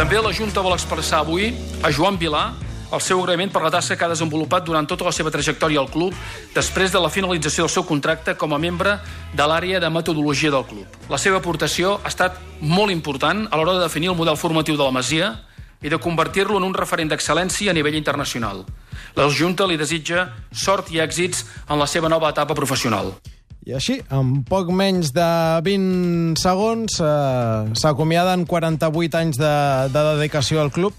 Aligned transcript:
També 0.00 0.16
la 0.16 0.30
Junta 0.32 0.62
vol 0.64 0.72
expressar 0.72 1.18
avui 1.20 1.50
a 1.84 1.90
Joan 1.92 2.16
Vilà 2.16 2.54
el 2.96 3.02
seu 3.04 3.18
agraïment 3.20 3.50
per 3.52 3.60
la 3.60 3.70
tasca 3.74 3.98
que 4.00 4.06
ha 4.06 4.08
desenvolupat 4.08 4.64
durant 4.64 4.86
tota 4.88 5.04
la 5.04 5.12
seva 5.12 5.28
trajectòria 5.28 5.82
al 5.82 5.90
club 5.92 6.14
després 6.54 6.94
de 6.94 7.02
la 7.04 7.10
finalització 7.12 7.66
del 7.66 7.72
seu 7.74 7.84
contracte 7.84 8.32
com 8.40 8.54
a 8.56 8.58
membre 8.62 8.94
de 9.36 9.48
l'àrea 9.50 9.76
de 9.76 9.90
metodologia 9.92 10.54
del 10.54 10.64
club. 10.64 10.86
La 11.12 11.18
seva 11.20 11.36
aportació 11.44 11.98
ha 12.00 12.08
estat 12.08 12.38
molt 12.62 12.94
important 12.94 13.42
a 13.50 13.58
l'hora 13.60 13.74
de 13.76 13.82
definir 13.84 14.08
el 14.08 14.16
model 14.16 14.40
formatiu 14.40 14.78
de 14.78 14.86
la 14.86 14.94
Masia 14.96 15.28
i 15.82 15.92
de 15.92 15.98
convertir-lo 16.00 16.56
en 16.56 16.64
un 16.70 16.78
referent 16.80 17.12
d'excel·lència 17.12 17.68
a 17.68 17.76
nivell 17.76 17.98
internacional. 18.00 18.64
La 19.20 19.28
Junta 19.28 19.68
li 19.68 19.76
desitja 19.76 20.30
sort 20.48 20.88
i 20.96 21.04
èxits 21.04 21.44
en 21.68 21.76
la 21.76 21.86
seva 21.86 22.08
nova 22.08 22.32
etapa 22.32 22.56
professional. 22.56 23.12
I 23.68 23.74
així, 23.76 23.98
en 24.08 24.38
poc 24.48 24.70
menys 24.72 25.10
de 25.12 25.26
20 25.66 26.40
segons, 26.40 26.96
eh, 27.04 27.74
s'acomiaden 27.76 28.46
48 28.48 29.18
anys 29.20 29.40
de, 29.40 29.52
de 29.92 30.04
dedicació 30.14 30.62
al 30.62 30.72
club. 30.72 30.96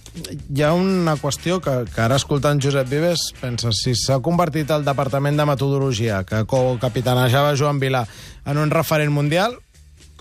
Hi 0.53 0.61
ha 0.67 0.71
una 0.77 1.17
qüestió 1.17 1.57
que, 1.63 1.73
que 1.89 2.03
ara 2.05 2.19
escoltant 2.21 2.61
Josep 2.61 2.91
Vives 2.91 3.31
pensa 3.41 3.73
si 3.73 3.95
s'ha 3.97 4.21
convertit 4.21 4.69
el 4.69 4.85
Departament 4.85 5.41
de 5.41 5.47
Metodologia, 5.49 6.21
que 6.21 6.45
co-capitanejava 6.45 7.57
Joan 7.57 7.81
Vilà, 7.81 8.05
en 8.45 8.61
un 8.61 8.73
referent 8.73 9.13
mundial, 9.13 9.57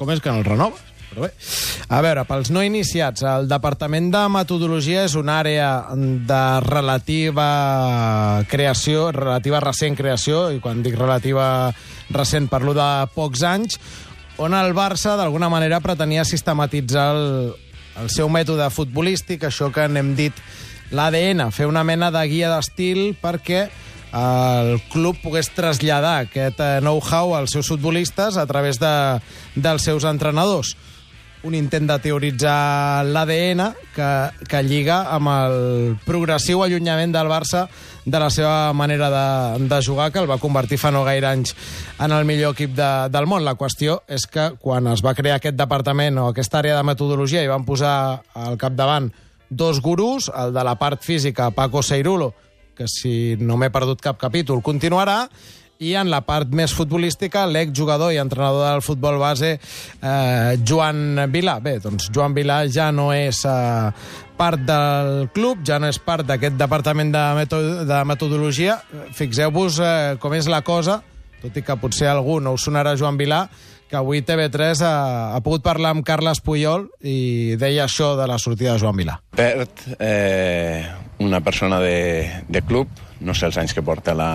com 0.01 0.09
és 0.09 0.25
que 0.25 0.33
no 0.33 0.41
el 0.41 0.49
renoves? 0.49 0.90
Però 1.11 1.25
bé, 1.27 1.31
a 1.91 1.99
veure, 2.05 2.23
pels 2.29 2.53
no 2.55 2.63
iniciats, 2.63 3.25
el 3.27 3.49
Departament 3.51 4.13
de 4.13 4.21
Metodologia 4.31 5.03
és 5.09 5.17
una 5.19 5.41
àrea 5.43 5.71
de 5.91 6.43
relativa 6.63 7.47
creació, 8.51 9.09
relativa 9.17 9.59
recent 9.65 9.99
creació, 9.99 10.45
i 10.55 10.61
quan 10.63 10.85
dic 10.87 10.95
relativa 10.95 11.73
recent 12.15 12.47
parlo 12.53 12.77
de 12.79 12.87
pocs 13.17 13.43
anys, 13.43 13.81
on 14.39 14.55
el 14.55 14.71
Barça 14.77 15.17
d'alguna 15.19 15.51
manera 15.51 15.83
pretenia 15.83 16.23
sistematitzar 16.25 17.09
el, 17.17 17.25
el 18.05 18.11
seu 18.15 18.31
mètode 18.31 18.71
futbolístic, 18.71 19.49
això 19.49 19.73
que 19.75 19.89
n'hem 19.91 20.15
dit 20.15 20.39
l'ADN, 20.95 21.49
fer 21.51 21.67
una 21.67 21.83
mena 21.87 22.13
de 22.15 22.23
guia 22.31 22.53
d'estil 22.55 23.17
perquè 23.19 23.67
el 24.15 24.79
club 24.91 25.19
pogués 25.23 25.51
traslladar 25.55 26.25
aquest 26.25 26.63
eh, 26.63 26.79
know-how 26.83 27.35
als 27.37 27.53
seus 27.55 27.69
futbolistes 27.71 28.39
a 28.39 28.47
través 28.47 28.81
de, 28.83 28.95
dels 29.55 29.87
seus 29.87 30.07
entrenadors 30.07 30.75
un 31.43 31.55
intent 31.57 31.87
de 31.89 31.97
teoritzar 32.03 33.05
l'ADN 33.07 33.63
que, 33.95 34.11
que 34.49 34.61
lliga 34.67 35.03
amb 35.15 35.31
el 35.33 35.57
progressiu 36.05 36.65
allunyament 36.65 37.15
del 37.15 37.31
Barça 37.31 37.67
de 38.05 38.19
la 38.21 38.29
seva 38.33 38.73
manera 38.77 39.09
de, 39.13 39.69
de 39.69 39.81
jugar, 39.85 40.11
que 40.13 40.21
el 40.21 40.29
va 40.31 40.41
convertir 40.43 40.79
fa 40.81 40.93
no 40.93 41.05
gaire 41.05 41.29
anys 41.31 41.55
en 42.01 42.13
el 42.13 42.27
millor 42.29 42.55
equip 42.57 42.75
de, 42.77 42.91
del 43.13 43.29
món. 43.31 43.45
La 43.47 43.57
qüestió 43.61 44.01
és 44.09 44.27
que 44.27 44.51
quan 44.61 44.91
es 44.93 45.05
va 45.05 45.15
crear 45.17 45.39
aquest 45.39 45.57
departament 45.57 46.19
o 46.21 46.29
aquesta 46.31 46.61
àrea 46.61 46.79
de 46.79 46.87
metodologia 46.87 47.45
i 47.45 47.51
van 47.51 47.67
posar 47.69 47.95
al 48.35 48.61
capdavant 48.61 49.11
dos 49.51 49.81
gurús, 49.83 50.31
el 50.31 50.55
de 50.55 50.65
la 50.65 50.77
part 50.79 51.03
física, 51.03 51.51
Paco 51.51 51.83
Seirulo, 51.83 52.33
que 52.77 52.87
si 52.89 53.37
no 53.37 53.59
m'he 53.61 53.69
perdut 53.73 54.01
cap 54.01 54.17
capítol, 54.21 54.63
continuarà, 54.65 55.25
i 55.81 55.95
en 55.97 56.11
la 56.13 56.21
part 56.27 56.51
més 56.53 56.75
futbolística, 56.77 57.47
l'exjugador 57.49 58.13
i 58.13 58.21
entrenador 58.21 58.67
del 58.69 58.83
futbol 58.85 59.17
base, 59.21 59.55
eh, 59.57 60.57
Joan 60.67 61.25
Vilà. 61.33 61.57
Bé, 61.65 61.79
doncs 61.81 62.11
Joan 62.13 62.37
Vilà 62.37 62.63
ja 62.69 62.91
no 62.93 63.11
és 63.17 63.41
eh, 63.49 63.91
part 64.37 64.61
del 64.69 65.31
club, 65.33 65.65
ja 65.65 65.81
no 65.81 65.89
és 65.89 65.99
part 65.99 66.29
d'aquest 66.29 66.59
departament 66.61 67.13
de, 67.15 67.25
metod 67.39 67.71
de 67.89 68.03
metodologia. 68.05 68.77
Fixeu-vos 69.17 69.81
eh, 69.81 70.17
com 70.21 70.37
és 70.37 70.51
la 70.53 70.61
cosa, 70.61 71.01
tot 71.41 71.57
i 71.57 71.65
que 71.65 71.79
potser 71.81 72.11
algú 72.13 72.39
no 72.45 72.53
us 72.59 72.69
sonarà 72.69 72.93
Joan 73.01 73.17
Vilà, 73.17 73.47
que 73.91 73.99
avui 73.99 74.21
TV3 74.23 74.85
ha, 74.87 74.95
ha 75.35 75.41
pogut 75.43 75.65
parlar 75.65 75.95
amb 75.97 76.05
Carles 76.07 76.39
Puyol 76.45 76.87
i 77.01 77.57
deia 77.59 77.89
això 77.89 78.13
de 78.21 78.29
la 78.29 78.37
sortida 78.39 78.77
de 78.77 78.85
Joan 78.85 79.01
Vilà. 79.01 79.17
Perd 79.35 79.83
eh, 79.97 80.85
una 81.25 81.41
persona 81.41 81.81
de, 81.81 82.45
de 82.47 82.63
club, 82.69 82.93
no 83.25 83.35
sé 83.35 83.49
els 83.49 83.59
anys 83.59 83.75
que 83.75 83.83
porta 83.83 84.15
la, 84.15 84.31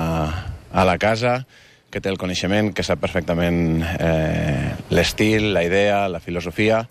a 0.76 0.84
la 0.84 0.98
casa, 1.00 1.46
que 1.90 2.02
té 2.04 2.12
el 2.12 2.20
coneixement, 2.20 2.74
que 2.76 2.84
sap 2.84 3.00
perfectament 3.00 3.80
eh, 3.96 4.76
l'estil, 4.92 5.54
la 5.56 5.64
idea, 5.64 6.10
la 6.12 6.20
filosofia. 6.20 6.84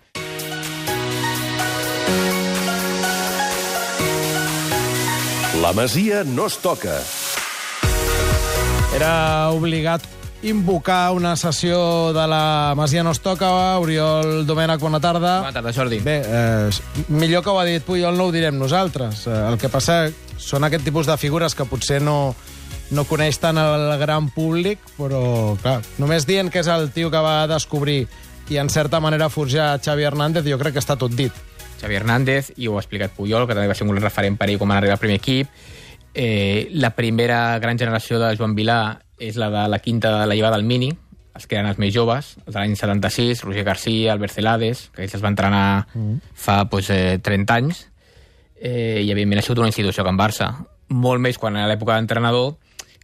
La 5.61 5.72
Masia 5.77 6.25
no 6.25 6.49
es 6.49 6.56
toca. 6.65 6.97
Era 8.97 9.50
obligat 9.53 10.09
invocar 10.45 11.12
una 11.12 11.37
sessió 11.37 12.12
de 12.12 12.27
la 12.28 12.72
Masia 12.77 13.05
no 13.05 13.12
es 13.12 13.21
toca. 13.21 13.53
Oriol 13.84 14.47
Domènech, 14.49 14.81
bona 14.81 15.01
tarda. 15.01 15.39
Bona 15.45 15.53
tarda, 15.53 15.72
Jordi. 15.77 16.01
Bé, 16.05 16.22
eh, 16.25 17.05
millor 17.09 17.45
que 17.45 17.53
ho 17.53 17.61
ha 17.61 17.69
dit 17.69 17.84
Puyol 17.84 18.16
no 18.16 18.28
ho 18.28 18.33
direm 18.33 18.56
nosaltres. 18.56 19.27
Eh, 19.27 19.39
el 19.51 19.61
que 19.61 19.69
passa 19.69 20.06
són 20.41 20.65
aquest 20.65 20.84
tipus 20.84 21.09
de 21.09 21.16
figures 21.21 21.56
que 21.56 21.69
potser 21.69 22.01
no, 22.03 22.34
no 22.91 23.06
coneix 23.09 23.39
tant 23.41 23.59
el 23.61 23.87
gran 24.00 24.28
públic, 24.34 24.83
però, 24.99 25.56
clar, 25.62 25.81
només 26.03 26.27
dient 26.28 26.50
que 26.53 26.61
és 26.61 26.69
el 26.69 26.91
tio 26.93 27.11
que 27.12 27.22
va 27.25 27.47
descobrir 27.50 28.05
i, 28.50 28.59
en 28.61 28.69
certa 28.69 29.00
manera, 29.00 29.31
forjar 29.33 29.78
Xavi 29.81 30.05
Hernández, 30.05 30.45
jo 30.45 30.59
crec 30.61 30.77
que 30.77 30.83
està 30.83 30.99
tot 31.00 31.15
dit. 31.17 31.33
Xavi 31.81 31.97
Hernández, 31.97 32.53
i 32.56 32.69
ho 32.69 32.77
ha 32.77 32.83
explicat 32.83 33.15
Puyol, 33.17 33.47
que 33.49 33.56
també 33.56 33.71
va 33.71 33.77
ser 33.77 33.87
un 33.89 33.97
referent 33.97 34.37
per 34.41 34.50
ell 34.50 34.61
com 34.61 34.71
a 34.71 34.78
arribar 34.78 34.99
al 34.99 35.03
primer 35.03 35.17
equip. 35.21 35.49
Eh, 36.15 36.69
la 36.77 36.93
primera 36.95 37.59
gran 37.59 37.78
generació 37.81 38.21
de 38.21 38.34
Joan 38.37 38.55
Vilà 38.55 38.99
és 39.19 39.39
la 39.41 39.49
de 39.51 39.65
la 39.71 39.81
quinta 39.81 40.12
de 40.21 40.28
la 40.28 40.37
llevada 40.37 40.59
del 40.59 40.69
Mini, 40.69 40.93
els 41.34 41.49
que 41.51 41.56
eren 41.59 41.66
els 41.66 41.81
més 41.83 41.93
joves, 41.95 42.34
els 42.45 42.53
de 42.53 42.61
l'any 42.61 42.77
76, 42.78 43.43
Roger 43.43 43.65
Garcia, 43.66 44.12
Albert 44.12 44.37
Celades, 44.37 44.84
que 44.95 45.03
ells 45.03 45.16
es 45.16 45.25
van 45.25 45.34
entrenar 45.34 45.65
mm. 45.95 46.21
fa 46.39 46.61
doncs, 46.71 46.93
eh, 46.95 47.19
30 47.22 47.56
anys, 47.56 47.89
eh, 48.61 49.03
i 49.03 49.11
evidentment 49.11 49.43
ha 49.43 49.47
sigut 49.47 49.65
una 49.65 49.72
institució 49.72 50.05
que 50.05 50.15
en 50.15 50.21
Barça. 50.21 50.53
Molt 50.95 51.22
més 51.25 51.41
quan 51.41 51.59
era 51.59 51.66
l'època 51.71 51.99
d'entrenador, 51.99 52.55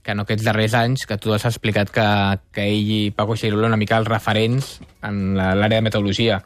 que 0.02 0.14
en 0.14 0.22
aquests 0.22 0.44
darrers 0.46 0.74
anys, 0.78 1.04
que 1.06 1.18
tu 1.20 1.34
has 1.34 1.44
explicat 1.48 1.92
que, 1.92 2.06
que 2.54 2.66
ell 2.66 2.90
i 2.90 3.00
Paco 3.16 3.36
Xeirulo 3.36 3.68
una 3.68 3.78
mica 3.80 3.98
els 4.00 4.08
referents 4.08 4.78
en 5.06 5.36
l'àrea 5.36 5.78
de 5.78 5.86
metodologia. 5.86 6.40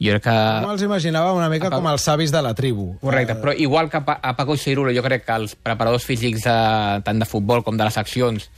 Jo 0.00 0.16
crec 0.16 0.24
que... 0.26 0.34
No 0.64 0.72
els 0.74 0.82
imaginava 0.82 1.32
una 1.36 1.48
mica 1.52 1.70
com 1.72 1.86
els 1.90 2.04
savis 2.08 2.32
de 2.34 2.42
la 2.42 2.54
tribu. 2.56 2.94
Correcte, 3.02 3.36
però 3.40 3.54
igual 3.54 3.90
que 3.92 4.02
a 4.02 4.34
Paco 4.36 4.56
Xeirulo, 4.56 4.92
jo 4.96 5.04
crec 5.04 5.24
que 5.28 5.38
els 5.38 5.54
preparadors 5.54 6.06
físics 6.08 6.48
de, 6.48 6.58
tant 7.06 7.22
de 7.22 7.28
futbol 7.28 7.64
com 7.64 7.78
de 7.78 7.86
les 7.86 7.98
accions 8.00 8.48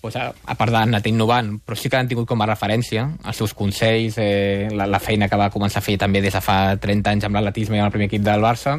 doncs, 0.00 0.16
a, 0.16 0.30
a 0.32 0.56
part 0.56 0.72
d'anar 0.72 1.02
innovant, 1.06 1.58
però 1.64 1.76
sí 1.76 1.90
que 1.92 1.98
han 1.98 2.08
tingut 2.08 2.28
com 2.28 2.40
a 2.40 2.48
referència 2.48 3.04
els 3.20 3.36
seus 3.36 3.52
consells, 3.54 4.16
eh, 4.18 4.68
la, 4.72 4.88
la 4.88 5.00
feina 5.02 5.28
que 5.28 5.38
va 5.38 5.50
començar 5.52 5.82
a 5.82 5.84
fer 5.84 5.98
també 6.00 6.22
des 6.24 6.32
de 6.32 6.40
fa 6.40 6.76
30 6.80 7.12
anys 7.12 7.28
amb 7.28 7.36
l'atletisme 7.36 7.76
i 7.76 7.82
amb 7.82 7.90
el 7.90 7.94
primer 7.94 8.08
equip 8.08 8.24
del 8.24 8.40
Barça, 8.40 8.78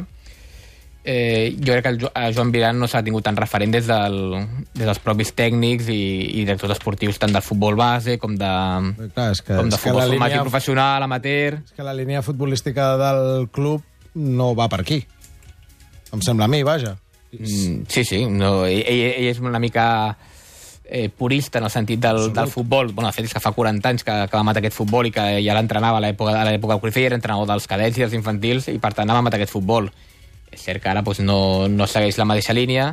eh, 1.04 1.54
jo 1.58 1.72
crec 1.72 1.82
que 1.82 1.90
el, 1.94 2.00
el 2.14 2.34
Joan 2.36 2.52
Viran 2.54 2.78
no 2.78 2.86
s'ha 2.88 3.02
tingut 3.02 3.24
tan 3.26 3.36
referent 3.36 3.72
des, 3.74 3.86
del, 3.90 4.16
des 4.74 4.86
dels 4.86 5.00
propis 5.02 5.32
tècnics 5.34 5.88
i, 5.90 6.00
i 6.38 6.44
directors 6.44 6.76
esportius 6.76 7.18
tant 7.18 7.32
del 7.34 7.42
futbol 7.42 7.74
base 7.78 8.18
com 8.22 8.36
de, 8.38 8.50
Clar, 9.14 9.30
és 9.34 9.42
que, 9.42 9.56
com 9.56 9.68
de 9.70 9.74
és 9.74 9.80
que 9.80 9.88
futbol 9.88 10.02
formàtic 10.06 10.36
línia- 10.38 10.44
professional, 10.46 11.02
amateur... 11.08 11.60
És 11.64 11.72
que 11.76 11.82
la 11.86 11.94
línia 11.94 12.22
futbolística 12.22 12.92
del 13.00 13.48
club 13.50 13.82
no 14.14 14.52
va 14.54 14.68
per 14.68 14.82
aquí. 14.84 15.00
Em 16.12 16.20
sembla 16.20 16.44
a 16.44 16.52
mi, 16.52 16.62
vaja. 16.62 16.96
Mm, 17.32 17.86
sí, 17.88 18.04
sí, 18.04 18.26
no, 18.28 18.66
ell, 18.68 18.82
ell, 18.86 19.26
és 19.30 19.38
una 19.40 19.58
mica 19.58 20.16
eh, 20.84 21.08
purista 21.08 21.56
en 21.58 21.64
el 21.64 21.70
sentit 21.72 21.98
del, 22.04 22.30
del 22.36 22.50
futbol. 22.52 22.92
Bueno, 22.92 23.08
de 23.08 23.16
fet, 23.16 23.24
és 23.24 23.32
que 23.32 23.40
fa 23.40 23.54
40 23.56 23.88
anys 23.88 24.04
que, 24.04 24.12
que 24.28 24.36
va 24.36 24.42
matar 24.44 24.60
aquest 24.60 24.76
futbol 24.76 25.08
i 25.08 25.12
que 25.14 25.24
ja 25.40 25.54
l'entrenava 25.56 25.96
a 25.96 26.04
l'època 26.04 26.34
a 26.36 26.44
l'època 26.44 26.74
del 26.76 26.82
Corifei, 26.84 27.06
era 27.08 27.16
entrenador 27.16 27.48
dels 27.48 27.66
cadets 27.66 27.96
i 27.96 28.04
dels 28.04 28.12
infantils, 28.18 28.68
i 28.68 28.76
per 28.82 28.92
tant 28.98 29.08
va 29.08 29.22
matar 29.24 29.40
aquest 29.40 29.54
futbol. 29.56 29.88
És 30.52 30.62
cert 30.66 30.82
que 30.82 30.90
ara 30.92 31.02
doncs, 31.02 31.22
no, 31.24 31.68
no 31.68 31.88
segueix 31.88 32.18
la 32.20 32.28
mateixa 32.28 32.54
línia 32.56 32.92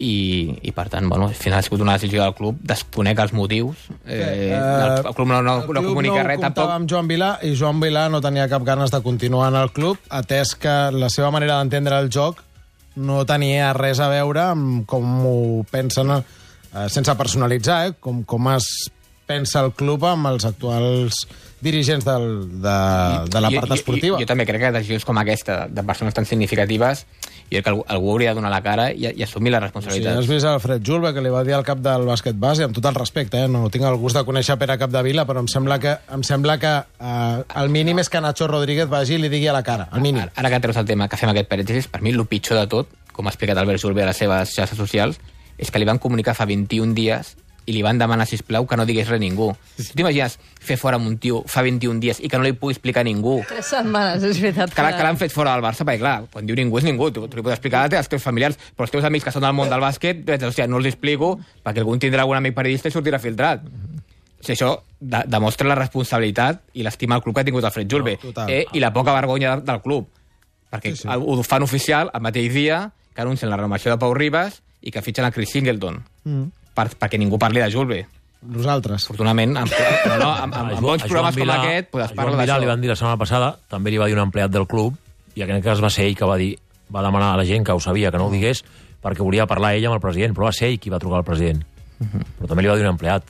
i, 0.00 0.56
i 0.64 0.72
per 0.72 0.86
tant, 0.88 1.08
bueno, 1.10 1.28
al 1.28 1.36
final 1.36 1.58
ha 1.58 1.62
sigut 1.62 1.82
una 1.84 1.94
decisió 1.98 2.22
del 2.24 2.32
club, 2.34 2.60
desconec 2.64 3.18
els 3.20 3.34
motius. 3.36 3.82
Eh, 4.06 4.54
el, 4.56 4.94
el 5.04 5.14
club 5.14 5.28
no, 5.28 5.42
no, 5.44 5.58
el 5.60 5.66
no 5.66 5.68
club 5.68 5.88
comunica 5.90 6.22
no 6.22 6.28
res 6.30 6.40
tampoc. 6.40 6.70
amb 6.72 6.88
Joan 6.88 7.10
Vilà 7.10 7.34
i 7.44 7.52
Joan 7.58 7.82
Vilà 7.84 8.06
no 8.12 8.22
tenia 8.24 8.48
cap 8.48 8.64
ganes 8.64 8.94
de 8.94 9.02
continuar 9.04 9.50
en 9.52 9.58
el 9.60 9.74
club, 9.76 10.00
atès 10.08 10.54
que 10.56 10.76
la 10.96 11.10
seva 11.12 11.28
manera 11.34 11.58
d'entendre 11.60 12.00
el 12.00 12.08
joc 12.12 12.40
no 12.96 13.22
tenia 13.28 13.74
res 13.76 14.00
a 14.00 14.08
veure 14.10 14.46
amb 14.54 14.86
com 14.88 15.12
ho 15.28 15.36
pensen, 15.70 16.16
eh, 16.16 16.88
sense 16.88 17.14
personalitzar, 17.20 17.82
eh, 17.90 17.94
com, 18.00 18.24
com 18.24 18.48
es 18.56 18.70
pensa 19.30 19.62
el 19.62 19.70
club 19.78 20.04
amb 20.10 20.26
els 20.34 20.44
actuals 20.48 21.22
dirigents 21.60 22.06
del, 22.06 22.26
de, 22.64 22.76
de 23.30 23.40
la 23.44 23.50
Jo- 23.52 23.60
part 23.60 23.68
jo- 23.68 23.76
esportiva. 23.78 24.16
Jo, 24.16 24.22
jo, 24.24 24.28
també 24.30 24.46
crec 24.48 24.62
que 24.64 24.70
decisions 24.78 25.04
com 25.04 25.18
aquesta, 25.20 25.66
de 25.68 25.82
persones 25.84 26.14
tan 26.16 26.24
significatives, 26.26 27.02
jo 27.50 27.58
crec 27.58 27.64
que 27.66 27.70
algú, 27.74 27.82
algú 27.92 28.12
hauria 28.14 28.30
de 28.30 28.38
donar 28.38 28.50
la 28.54 28.62
cara 28.64 28.86
i, 28.94 29.04
i 29.10 29.22
assumir 29.26 29.52
la 29.52 29.58
Sí, 29.60 29.64
responsabilitat. 29.66 30.16
has 30.22 30.28
vist 30.30 30.46
Alfred 30.48 30.80
Julve, 30.86 31.12
que 31.12 31.20
li 31.20 31.28
va 31.34 31.42
dir 31.44 31.52
al 31.58 31.64
cap 31.66 31.82
del 31.84 32.06
bàsquet 32.08 32.38
base, 32.40 32.64
amb 32.64 32.74
tot 32.78 32.86
el 32.88 32.96
respecte, 32.96 33.42
eh? 33.44 33.48
no 33.52 33.68
tinc 33.74 33.84
el 33.84 33.98
gust 34.00 34.16
de 34.16 34.24
conèixer 34.24 34.56
Pere 34.60 34.78
Capdevila, 34.80 35.26
però 35.28 35.42
em 35.44 35.50
sembla 35.52 35.76
que, 35.82 35.96
em 36.16 36.24
sembla 36.24 36.56
que 36.62 36.72
eh, 36.80 37.44
el 37.62 37.68
mínim 37.74 38.00
és 38.00 38.08
que 38.08 38.22
Nacho 38.24 38.48
Rodríguez 38.48 38.88
vagi 38.88 39.18
i 39.18 39.20
li 39.20 39.28
digui 39.28 39.50
a 39.52 39.56
la 39.58 39.62
cara, 39.66 39.90
el 39.92 40.00
mínim. 40.00 40.22
Ara, 40.24 40.32
ara 40.40 40.54
que 40.56 40.62
treus 40.64 40.80
el 40.80 40.88
tema, 40.88 41.10
que 41.12 41.20
fem 41.20 41.28
aquest 41.34 41.50
parèntesis, 41.52 41.90
per 41.92 42.00
mi 42.00 42.14
el 42.16 42.24
pitjor 42.30 42.56
de 42.62 42.66
tot, 42.72 42.88
com 43.12 43.28
ha 43.28 43.34
explicat 43.34 43.58
Albert 43.60 43.82
Julve 43.84 44.06
a 44.06 44.08
les 44.14 44.16
seves 44.24 44.54
xarxes 44.56 44.78
socials, 44.80 45.20
és 45.60 45.68
que 45.68 45.78
li 45.82 45.84
van 45.84 45.98
comunicar 46.00 46.32
fa 46.38 46.46
21 46.48 46.94
dies 46.96 47.34
i 47.70 47.74
li 47.76 47.82
van 47.86 48.00
demanar, 48.00 48.26
si 48.26 48.36
plau 48.42 48.66
que 48.66 48.76
no 48.76 48.84
digués 48.88 49.06
res 49.06 49.20
a 49.20 49.22
ningú. 49.22 49.52
Tu 49.78 49.86
t'imagines 49.94 50.34
fer 50.60 50.76
fora 50.80 50.98
amb 50.98 51.06
un 51.06 51.16
tio 51.22 51.44
fa 51.46 51.62
21 51.62 52.02
dies 52.02 52.18
i 52.20 52.28
que 52.28 52.40
no 52.40 52.44
li 52.44 52.52
pugui 52.58 52.74
explicar 52.74 53.04
a 53.04 53.06
ningú? 53.06 53.36
Tres 53.48 53.70
setmanes, 53.70 54.26
és 54.26 54.40
veritat. 54.42 54.74
Que, 54.74 54.82
que 54.96 55.06
l'han 55.06 55.20
fet 55.20 55.32
fora 55.34 55.54
del 55.54 55.62
Barça, 55.64 55.86
perquè 55.86 56.02
clar, 56.02 56.16
quan 56.32 56.48
diu 56.48 56.58
ningú 56.58 56.80
és 56.82 56.88
ningú, 56.88 57.12
tu, 57.14 57.28
tu 57.30 57.38
li 57.38 57.44
pots 57.46 57.54
explicar 57.56 57.86
als 57.86 58.10
teus 58.10 58.24
familiars, 58.26 58.58
però 58.74 58.88
els 58.88 58.94
teus 58.96 59.06
amics 59.06 59.28
que 59.28 59.34
són 59.34 59.46
del 59.46 59.54
món 59.56 59.70
del 59.70 59.80
bàsquet, 59.84 60.24
doncs, 60.26 60.48
hòstia, 60.50 60.66
no 60.66 60.82
els 60.82 60.90
explico, 60.90 61.36
perquè 61.62 61.84
algun 61.84 62.02
tindrà 62.02 62.26
algun 62.26 62.40
amic 62.42 62.58
periodista 62.58 62.90
i 62.90 62.94
sortirà 62.96 63.22
filtrat. 63.22 63.62
O 63.64 64.42
sigui, 64.42 64.54
això 64.56 64.70
de, 65.00 65.20
demostra 65.28 65.68
la 65.68 65.76
responsabilitat 65.76 66.62
i 66.80 66.82
l'estima 66.86 67.18
al 67.18 67.22
club 67.22 67.36
que 67.36 67.42
ha 67.44 67.48
tingut 67.48 67.64
el 67.64 67.74
Fred 67.74 67.90
Julve. 67.92 68.16
No, 68.16 68.30
total. 68.32 68.50
eh, 68.50 68.64
I 68.72 68.80
la 68.80 68.92
poca 68.92 69.12
vergonya 69.12 69.56
del, 69.56 69.66
del 69.68 69.82
club. 69.84 70.08
Perquè 70.70 70.94
sí, 70.94 71.02
sí. 71.04 71.08
ho 71.10 71.42
fan 71.44 71.62
oficial 71.66 72.10
el 72.14 72.22
mateix 72.24 72.52
dia 72.54 72.78
que 73.14 73.20
anuncien 73.22 73.50
la 73.50 73.58
renovació 73.58 73.90
de 73.92 73.98
Pau 74.00 74.14
Ribas 74.14 74.62
i 74.80 74.92
que 74.94 75.02
fitxen 75.02 75.26
a 75.26 75.30
Chris 75.34 75.50
Singleton. 75.52 75.98
Mm. 76.24 76.46
Per, 76.74 76.86
perquè 77.00 77.18
ningú 77.20 77.38
parli 77.40 77.62
de 77.62 77.68
Julve. 77.72 78.00
Nosaltres. 78.40 79.04
Afortunadament, 79.04 79.56
amb, 79.60 79.72
però 79.74 80.16
no, 80.16 80.30
amb, 80.32 80.54
amb, 80.62 80.74
amb 80.78 80.86
bons 80.86 81.04
programes 81.04 81.36
com 81.36 81.54
aquest, 81.56 81.90
pues, 81.92 82.06
es 82.06 82.12
a 82.14 82.16
parla 82.16 82.32
Joan 82.32 82.44
Vilà 82.44 82.56
li 82.56 82.64
d'això. 82.64 82.72
van 82.72 82.84
dir 82.84 82.92
la 82.92 82.96
setmana 82.96 83.20
passada, 83.20 83.50
també 83.68 83.92
li 83.92 84.00
va 84.00 84.08
dir 84.08 84.16
un 84.16 84.24
empleat 84.24 84.54
del 84.54 84.66
club, 84.70 84.96
i 85.36 85.44
en 85.44 85.50
aquest 85.50 85.66
cas 85.66 85.82
va 85.84 85.90
ser 85.92 86.08
ell 86.08 86.16
que 86.16 86.28
va 86.28 86.38
dir 86.40 86.54
va 86.90 87.04
demanar 87.04 87.34
a 87.34 87.36
la 87.38 87.44
gent 87.46 87.66
que 87.66 87.76
ho 87.76 87.80
sabia, 87.80 88.10
que 88.10 88.18
no 88.18 88.26
ho 88.26 88.32
digués, 88.32 88.64
perquè 89.02 89.22
volia 89.22 89.46
parlar 89.50 89.74
ell 89.76 89.86
amb 89.90 89.98
el 89.98 90.02
president, 90.02 90.34
però 90.36 90.48
va 90.48 90.54
ser 90.56 90.70
ell 90.70 90.80
qui 90.80 90.90
va 90.90 90.98
trucar 91.02 91.20
al 91.20 91.28
president. 91.28 91.62
Però 92.00 92.48
també 92.48 92.64
li 92.64 92.70
va 92.72 92.78
dir 92.78 92.86
un 92.86 92.94
empleat. 92.94 93.28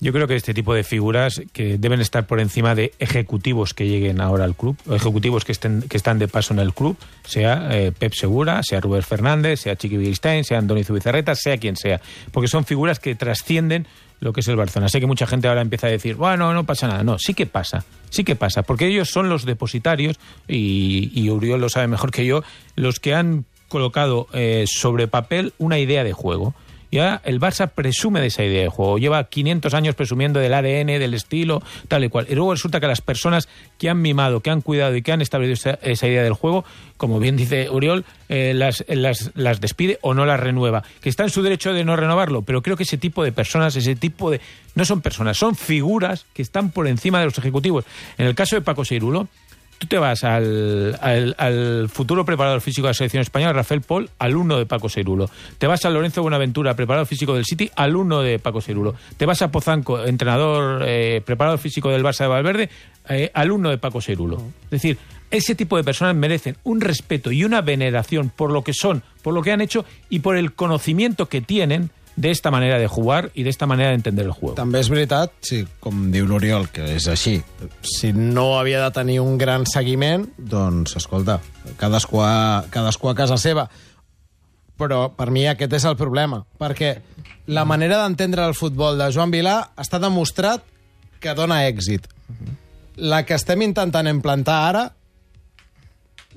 Yo 0.00 0.12
creo 0.12 0.26
que 0.26 0.34
este 0.34 0.54
tipo 0.54 0.72
de 0.72 0.82
figuras 0.82 1.42
que 1.52 1.76
deben 1.76 2.00
estar 2.00 2.26
por 2.26 2.40
encima 2.40 2.74
de 2.74 2.94
ejecutivos 2.98 3.74
que 3.74 3.86
lleguen 3.86 4.20
ahora 4.20 4.44
al 4.44 4.54
club, 4.54 4.76
ejecutivos 4.90 5.44
que 5.44 5.52
estén 5.52 5.82
que 5.82 5.96
están 5.96 6.18
de 6.18 6.26
paso 6.26 6.54
en 6.54 6.60
el 6.60 6.72
club, 6.72 6.96
sea 7.24 7.68
eh, 7.70 7.92
Pep 7.92 8.14
Segura, 8.14 8.62
sea 8.62 8.80
Rubén 8.80 9.02
Fernández, 9.02 9.60
sea 9.60 9.76
Chiqui 9.76 9.98
Bigistein, 9.98 10.44
sea 10.44 10.58
Andoni 10.58 10.84
Zubizarreta, 10.84 11.34
sea 11.34 11.58
quien 11.58 11.76
sea, 11.76 12.00
porque 12.32 12.48
son 12.48 12.64
figuras 12.64 12.98
que 12.98 13.14
trascienden 13.14 13.86
lo 14.20 14.32
que 14.32 14.40
es 14.40 14.48
el 14.48 14.56
Barcelona. 14.56 14.88
Sé 14.88 15.00
que 15.00 15.06
mucha 15.06 15.26
gente 15.26 15.48
ahora 15.48 15.60
empieza 15.60 15.86
a 15.86 15.90
decir, 15.90 16.14
bueno, 16.14 16.52
no 16.54 16.64
pasa 16.64 16.86
nada. 16.88 17.02
No, 17.02 17.18
sí 17.18 17.34
que 17.34 17.46
pasa, 17.46 17.84
sí 18.10 18.24
que 18.24 18.36
pasa, 18.36 18.62
porque 18.62 18.86
ellos 18.86 19.10
son 19.10 19.28
los 19.28 19.44
depositarios, 19.44 20.18
y, 20.48 21.10
y 21.14 21.30
Uriol 21.30 21.60
lo 21.60 21.68
sabe 21.68 21.88
mejor 21.88 22.10
que 22.10 22.24
yo, 22.24 22.42
los 22.74 23.00
que 23.00 23.14
han 23.14 23.44
colocado 23.68 24.28
eh, 24.32 24.64
sobre 24.66 25.08
papel 25.08 25.52
una 25.58 25.78
idea 25.78 26.04
de 26.04 26.12
juego. 26.12 26.54
Y 26.90 26.98
ahora 26.98 27.20
el 27.24 27.40
Barça 27.40 27.68
presume 27.68 28.20
de 28.20 28.26
esa 28.26 28.44
idea 28.44 28.62
de 28.62 28.68
juego. 28.68 28.98
Lleva 28.98 29.24
500 29.24 29.74
años 29.74 29.94
presumiendo 29.94 30.40
del 30.40 30.52
ADN, 30.54 30.86
del 30.86 31.14
estilo, 31.14 31.62
tal 31.88 32.04
y 32.04 32.08
cual. 32.08 32.26
Y 32.28 32.34
luego 32.34 32.52
resulta 32.52 32.80
que 32.80 32.86
las 32.86 33.00
personas 33.00 33.48
que 33.78 33.88
han 33.88 34.02
mimado, 34.02 34.40
que 34.40 34.50
han 34.50 34.60
cuidado 34.60 34.96
y 34.96 35.02
que 35.02 35.12
han 35.12 35.22
establecido 35.22 35.78
esa, 35.82 36.06
idea 36.06 36.22
del 36.22 36.32
juego, 36.32 36.64
como 36.96 37.20
bien 37.20 37.36
dice 37.36 37.70
Uriol, 37.70 38.04
eh, 38.28 38.52
las, 38.54 38.84
las, 38.88 39.30
las 39.34 39.60
despide 39.60 39.98
o 40.02 40.14
no 40.14 40.26
las 40.26 40.40
renueva. 40.40 40.82
Que 41.00 41.08
está 41.08 41.22
en 41.22 41.30
su 41.30 41.42
derecho 41.42 41.72
de 41.72 41.84
no 41.84 41.96
renovarlo, 41.96 42.42
pero 42.42 42.62
creo 42.62 42.76
que 42.76 42.82
ese 42.82 42.98
tipo 42.98 43.22
de 43.22 43.32
personas, 43.32 43.76
ese 43.76 43.94
tipo 43.94 44.30
de... 44.30 44.40
No 44.74 44.84
son 44.84 45.00
personas, 45.00 45.36
son 45.36 45.56
figuras 45.56 46.26
que 46.32 46.42
están 46.42 46.70
por 46.70 46.86
encima 46.86 47.18
de 47.20 47.26
los 47.26 47.38
ejecutivos. 47.38 47.84
En 48.18 48.26
el 48.26 48.34
caso 48.34 48.56
de 48.56 48.62
Paco 48.62 48.84
Seirulo, 48.84 49.28
Tú 49.80 49.86
te 49.86 49.96
vas 49.96 50.24
al, 50.24 50.98
al, 51.00 51.34
al 51.38 51.88
futuro 51.88 52.26
preparador 52.26 52.60
físico 52.60 52.86
de 52.86 52.90
la 52.90 52.94
selección 52.94 53.22
española, 53.22 53.54
Rafael 53.54 53.80
Paul, 53.80 54.10
alumno 54.18 54.58
de 54.58 54.66
Paco 54.66 54.90
Cerulo. 54.90 55.30
Te 55.56 55.66
vas 55.66 55.82
a 55.86 55.88
Lorenzo 55.88 56.20
Buenaventura, 56.20 56.76
preparador 56.76 57.06
físico 57.06 57.34
del 57.34 57.46
City, 57.46 57.70
alumno 57.76 58.20
de 58.20 58.38
Paco 58.38 58.60
Cerulo. 58.60 58.94
Te 59.16 59.24
vas 59.24 59.40
a 59.40 59.50
Pozanco, 59.50 60.04
entrenador, 60.04 60.84
eh, 60.86 61.22
preparador 61.24 61.58
físico 61.58 61.88
del 61.88 62.04
Barça 62.04 62.24
de 62.24 62.26
Valverde, 62.26 62.68
eh, 63.08 63.30
alumno 63.32 63.70
de 63.70 63.78
Paco 63.78 64.02
Cerulo. 64.02 64.42
Es 64.64 64.70
decir, 64.70 64.98
ese 65.30 65.54
tipo 65.54 65.78
de 65.78 65.84
personas 65.84 66.14
merecen 66.14 66.58
un 66.62 66.82
respeto 66.82 67.32
y 67.32 67.44
una 67.44 67.62
veneración 67.62 68.28
por 68.28 68.52
lo 68.52 68.62
que 68.62 68.74
son, 68.74 69.02
por 69.22 69.32
lo 69.32 69.40
que 69.40 69.52
han 69.52 69.62
hecho 69.62 69.86
y 70.10 70.18
por 70.18 70.36
el 70.36 70.52
conocimiento 70.52 71.30
que 71.30 71.40
tienen 71.40 71.88
de 72.20 72.30
esta 72.30 72.50
manera 72.50 72.76
de 72.78 72.86
jugar 72.86 73.30
y 73.34 73.44
de 73.44 73.50
esta 73.50 73.64
manera 73.66 73.90
de 73.90 73.94
entender 73.96 74.26
el 74.26 74.32
juego. 74.36 74.54
També 74.58 74.82
és 74.82 74.90
veritat, 74.92 75.32
sí, 75.40 75.62
com 75.80 76.10
diu 76.12 76.26
l'Oriol, 76.28 76.66
que 76.68 76.84
és 76.98 77.06
així. 77.08 77.38
Si 77.80 78.10
no 78.12 78.58
havia 78.58 78.82
de 78.84 78.90
tenir 78.92 79.20
un 79.24 79.38
gran 79.40 79.64
seguiment, 79.64 80.26
doncs, 80.36 80.98
escolta, 81.00 81.38
cadascú 81.80 82.20
a, 82.20 82.66
cadascú 82.68 83.08
a 83.08 83.14
casa 83.16 83.38
seva. 83.40 83.64
Però 84.76 85.06
per 85.16 85.30
mi 85.32 85.46
aquest 85.48 85.72
és 85.80 85.84
el 85.88 85.96
problema, 85.96 86.42
perquè 86.60 86.92
la 87.52 87.64
manera 87.64 88.02
d'entendre 88.02 88.44
el 88.48 88.54
futbol 88.54 89.00
de 89.00 89.08
Joan 89.12 89.32
Vilà 89.32 89.56
està 89.80 89.98
demostrat 90.00 90.62
que 91.20 91.32
dona 91.36 91.62
èxit. 91.68 92.04
La 93.00 93.24
que 93.24 93.36
estem 93.40 93.64
intentant 93.64 94.08
implantar 94.12 94.60
ara 94.68 94.86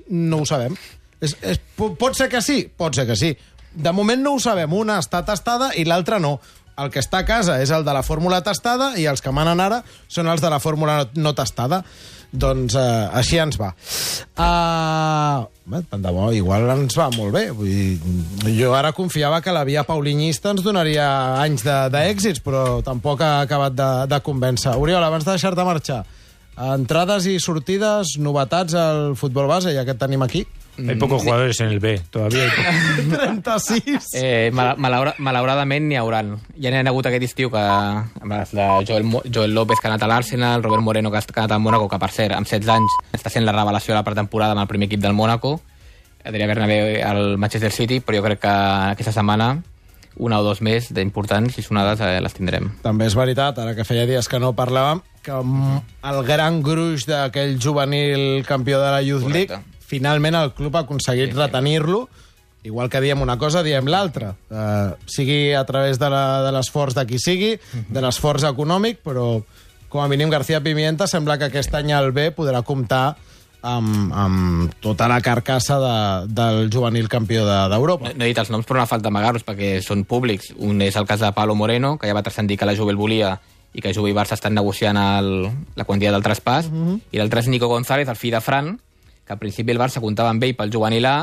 no 0.08 0.40
ho 0.42 0.46
sabem. 0.48 0.76
És, 1.20 1.36
és, 1.40 1.60
po- 1.76 1.94
pot 1.96 2.16
ser 2.16 2.28
que 2.32 2.40
sí? 2.44 2.62
Pot 2.68 2.96
ser 2.96 3.06
que 3.08 3.16
sí. 3.16 3.30
De 3.74 3.92
moment 3.92 4.22
no 4.22 4.34
ho 4.34 4.42
sabem. 4.42 4.72
Una 4.72 4.98
està 5.02 5.24
tastada 5.26 5.72
i 5.76 5.86
l'altra 5.88 6.20
no. 6.22 6.38
El 6.78 6.90
que 6.90 6.98
està 6.98 7.20
a 7.22 7.26
casa 7.26 7.60
és 7.62 7.70
el 7.70 7.84
de 7.86 7.92
la 7.94 8.02
fórmula 8.02 8.40
tastada 8.42 8.94
i 8.98 9.06
els 9.06 9.22
que 9.22 9.30
manen 9.34 9.60
ara 9.62 9.84
són 10.10 10.26
els 10.26 10.42
de 10.42 10.50
la 10.50 10.58
fórmula 10.62 11.04
no, 11.14 11.34
tastada. 11.34 11.84
Doncs 12.34 12.74
eh, 12.74 12.84
així 13.14 13.38
ens 13.38 13.54
va. 13.60 13.68
Uh, 14.34 15.44
bé, 15.70 15.84
tant 15.86 16.02
de 16.02 16.10
bo, 16.10 16.32
igual 16.34 16.66
ens 16.72 16.96
va 16.98 17.06
molt 17.14 17.30
bé. 17.36 17.44
Vull 17.54 17.70
dir, 17.70 18.56
jo 18.58 18.72
ara 18.74 18.90
confiava 18.96 19.38
que 19.44 19.54
la 19.54 19.62
via 19.66 19.84
paulinista 19.86 20.50
ens 20.50 20.64
donaria 20.66 21.06
anys 21.44 21.62
d'èxits, 21.62 22.42
però 22.42 22.82
tampoc 22.82 23.22
ha 23.22 23.36
acabat 23.44 23.78
de, 23.78 23.90
de 24.10 24.20
convèncer. 24.26 24.74
Oriol, 24.74 25.06
abans 25.06 25.22
de 25.22 25.30
deixar-te 25.30 25.66
marxar, 25.68 26.02
entrades 26.74 27.30
i 27.30 27.38
sortides, 27.38 28.16
novetats 28.18 28.74
al 28.78 29.14
futbol 29.18 29.46
base, 29.50 29.70
ja 29.74 29.86
que 29.86 29.94
et 29.94 30.02
tenim 30.02 30.26
aquí. 30.26 30.42
Hay 30.76 30.96
pocos 30.96 31.22
jugadores 31.22 31.60
en 31.60 31.68
el 31.68 31.78
B, 31.78 32.00
todavía 32.10 32.44
hay 32.44 32.50
pocos. 32.50 33.18
36. 33.20 34.08
Eh, 34.14 34.50
mal, 34.52 34.74
malaura, 34.76 35.14
malauradament 35.18 35.86
n'hi 35.86 35.98
hauran. 36.00 36.34
Ja 36.58 36.72
n'hi 36.72 36.80
ha 36.80 36.88
hagut 36.90 37.06
aquest 37.06 37.28
estiu 37.28 37.52
que, 37.52 37.62
Joel, 38.88 39.06
Joel 39.30 39.54
López, 39.54 39.78
que 39.78 39.86
ha 39.86 39.92
anat 39.92 40.02
a 40.02 40.10
l'Arsenal, 40.10 40.64
Robert 40.64 40.82
Moreno, 40.82 41.12
que 41.12 41.18
ha 41.18 41.22
anat 41.36 41.52
al 41.52 41.62
Mónaco, 41.62 41.88
que 41.88 42.00
per 42.02 42.10
cert, 42.10 42.34
amb 42.34 42.48
16 42.48 42.72
anys 42.74 42.98
està 43.12 43.30
sent 43.30 43.46
la 43.46 43.54
revelació 43.54 43.94
de 43.94 44.00
la 44.00 44.06
pretemporada 44.06 44.56
amb 44.56 44.64
el 44.64 44.72
primer 44.72 44.90
equip 44.90 45.04
del 45.04 45.14
Mónaco, 45.14 45.60
Adrià 46.24 46.48
Bernabé 46.48 47.02
al 47.04 47.36
Manchester 47.38 47.70
City, 47.70 48.00
però 48.00 48.18
jo 48.18 48.26
crec 48.26 48.42
que 48.42 48.56
aquesta 48.96 49.12
setmana 49.12 49.54
una 50.16 50.38
o 50.40 50.44
dos 50.46 50.60
més 50.62 50.92
d'importants 50.94 51.58
i 51.58 51.64
sonades 51.64 52.00
eh, 52.00 52.20
les 52.22 52.36
tindrem. 52.36 52.70
També 52.84 53.08
és 53.10 53.16
veritat, 53.18 53.58
ara 53.58 53.74
que 53.74 53.86
feia 53.86 54.06
dies 54.06 54.28
que 54.30 54.38
no 54.38 54.52
parlàvem, 54.56 55.02
que 55.24 55.34
mm, 55.34 55.80
el 56.10 56.20
gran 56.26 56.60
gruix 56.62 57.06
d'aquell 57.08 57.56
juvenil 57.60 58.44
campió 58.46 58.80
de 58.82 58.92
la 58.94 59.02
Youth 59.02 59.26
Correcte. 59.26 59.58
League, 59.58 59.73
finalment 59.94 60.34
el 60.42 60.52
club 60.58 60.76
ha 60.76 60.84
aconseguit 60.84 61.30
Sí, 61.30 61.36
sí. 61.36 61.38
retenir-lo, 61.40 62.08
igual 62.64 62.88
que 62.90 63.00
diem 63.04 63.20
una 63.22 63.36
cosa, 63.38 63.62
diem 63.62 63.86
l'altra. 63.92 64.34
Uh, 64.48 64.94
sigui 65.06 65.52
a 65.54 65.64
través 65.68 65.98
de 66.00 66.08
de 66.10 66.50
l'esforç 66.56 66.94
de 66.96 67.04
qui 67.06 67.18
sigui, 67.20 67.54
de 67.90 68.00
l'esforç 68.02 68.44
econòmic, 68.48 69.02
però 69.04 69.42
com 69.92 70.00
a 70.02 70.08
mínim 70.08 70.30
García 70.32 70.62
Pimienta 70.64 71.06
sembla 71.06 71.36
que 71.38 71.46
aquest 71.52 71.74
any 71.78 71.92
el 71.94 72.10
B 72.16 72.30
podrà 72.34 72.62
comptar 72.66 73.14
amb, 73.64 74.10
amb 74.12 74.72
tota 74.82 75.06
la 75.08 75.20
carcassa 75.24 75.76
de, 75.80 75.92
del 76.34 76.66
juvenil 76.72 77.06
campió 77.08 77.44
de- 77.46 77.68
d'Europa. 77.70 78.10
No, 78.10 78.18
no 78.18 78.24
he 78.24 78.32
dit 78.32 78.40
els 78.42 78.50
noms 78.50 78.66
per 78.66 78.76
una 78.76 78.88
falta 78.90 79.06
d'amagar-los, 79.08 79.44
perquè 79.46 79.78
són 79.84 80.02
públics. 80.04 80.50
Un 80.58 80.82
és 80.84 80.96
el 81.00 81.06
cas 81.06 81.20
de 81.22 81.30
Pablo 81.32 81.54
Moreno, 81.54 81.94
que 81.98 82.08
ja 82.10 82.16
va 82.16 82.22
transcendir 82.26 82.58
que 82.58 82.66
la 82.68 82.74
Juve 82.76 82.92
el 82.92 82.98
volia 83.00 83.36
i 83.74 83.80
que 83.82 83.92
Juve 83.94 84.10
i 84.12 84.14
Barça 84.16 84.34
estan 84.36 84.54
negociant 84.54 84.96
el, 85.00 85.30
la 85.76 85.84
quantitat 85.84 86.12
del 86.14 86.22
traspàs, 86.26 86.68
i 87.10 87.18
l'altre 87.18 87.40
és 87.40 87.48
Nico 87.48 87.66
González, 87.70 88.08
el 88.08 88.16
fill 88.20 88.34
de 88.36 88.40
Fran, 88.44 88.74
que 89.26 89.32
al 89.32 89.38
principi 89.38 89.72
el 89.72 89.78
Barça 89.80 90.00
comptava 90.00 90.30
amb 90.30 90.42
ell 90.44 90.54
pel 90.56 90.72
juvenil 90.72 91.06
A, 91.06 91.16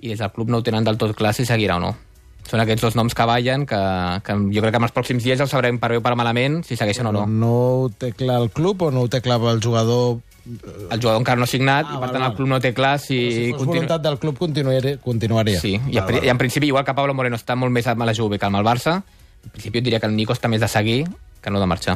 i 0.00 0.08
des 0.08 0.18
del 0.18 0.32
club 0.32 0.48
no 0.50 0.58
ho 0.58 0.62
tenen 0.66 0.84
del 0.84 0.98
tot 0.98 1.14
clar 1.16 1.32
si 1.34 1.46
seguirà 1.46 1.76
o 1.76 1.80
no. 1.80 1.94
Són 2.42 2.58
aquests 2.58 2.82
dos 2.82 2.96
noms 2.98 3.14
que 3.14 3.24
ballen, 3.24 3.64
que, 3.70 3.78
que 4.26 4.34
jo 4.34 4.60
crec 4.64 4.72
que 4.74 4.80
en 4.80 4.86
els 4.88 4.92
pròxims 4.96 5.22
dies 5.22 5.38
ja 5.38 5.46
sabrem 5.46 5.78
per 5.78 5.92
bé 5.94 6.00
o 6.00 6.02
per 6.02 6.16
malament, 6.18 6.64
si 6.66 6.74
segueixen 6.76 7.06
o 7.06 7.12
no. 7.14 7.22
No 7.30 7.52
ho 7.84 7.88
té 7.88 8.10
clar 8.18 8.40
el 8.42 8.50
club 8.50 8.82
o 8.82 8.90
no 8.90 9.04
ho 9.06 9.08
té 9.08 9.20
clar 9.22 9.38
el 9.52 9.62
jugador 9.62 10.18
El 10.44 10.98
jugador 10.98 11.20
encara 11.20 11.38
no 11.38 11.44
ha 11.44 11.46
signat, 11.46 11.86
Ah, 11.86 11.92
i 11.94 12.00
per 12.00 12.00
val, 12.00 12.10
tant 12.16 12.22
val. 12.24 12.30
el 12.32 12.36
club 12.36 12.48
no 12.50 12.58
té 12.60 12.72
clar 12.74 12.96
si... 12.98 13.14
si 13.30 13.44
fos 13.52 13.60
continua- 13.62 13.74
voluntat 13.86 14.02
del 14.02 14.18
club 14.18 14.38
continuaria. 14.38 14.96
continuaria. 14.98 15.60
Sí, 15.60 15.76
i, 15.86 15.96
en, 15.96 16.04
pri- 16.04 16.24
i 16.26 16.28
en 16.34 16.38
principi, 16.38 16.66
igual 16.66 16.84
que 16.84 16.94
Pablo 16.98 17.14
Moreno 17.14 17.36
està 17.38 17.54
molt 17.54 17.70
més 17.70 17.86
amb 17.86 18.02
la 18.02 18.12
Juve 18.12 18.40
que 18.42 18.46
amb 18.50 18.58
el 18.58 18.64
Barça, 18.66 18.96
en 19.44 19.50
principi 19.54 19.80
diria 19.80 20.00
que 20.02 20.06
el 20.10 20.16
Nico 20.18 20.34
està 20.34 20.50
més 20.50 20.60
de 20.60 20.66
seguir 20.66 21.04
que 21.40 21.50
no 21.54 21.60
de 21.62 21.66
marxar. 21.70 21.94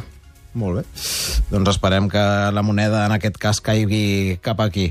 Molt 0.55 0.81
bé. 0.81 0.85
Doncs 1.51 1.73
esperem 1.75 2.09
que 2.13 2.23
la 2.53 2.63
moneda 2.67 3.07
en 3.07 3.17
aquest 3.17 3.39
cas 3.41 3.61
caigui 3.65 4.39
cap 4.43 4.61
aquí. 4.61 4.91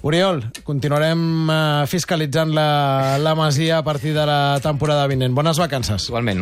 Oriol, 0.00 0.46
continuarem 0.64 1.50
eh, 1.52 1.86
fiscalitzant 1.90 2.54
la, 2.56 3.18
la 3.20 3.34
Masia 3.36 3.78
a 3.78 3.84
partir 3.84 4.14
de 4.16 4.24
la 4.24 4.58
temporada 4.64 5.06
vinent. 5.10 5.34
Bones 5.36 5.60
vacances. 5.60 6.06
Igualment. 6.08 6.38